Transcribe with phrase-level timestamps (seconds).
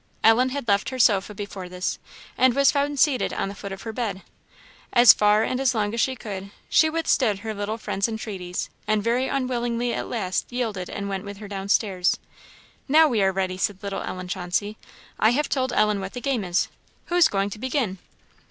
[0.23, 1.99] Ellen had left her sofa before this,
[2.35, 4.23] and was found seated on the foot of her bed.
[4.91, 9.03] As far and as long as she could, she withstood her little friend's entreaties, and
[9.03, 12.17] very unwillingly at last yielded and went with her downstairs.
[12.87, 14.75] "Now we are ready," said little Ellen Chauncey;
[15.19, 16.67] "I have told Ellen what the game is;
[17.09, 17.99] who's going to begin?"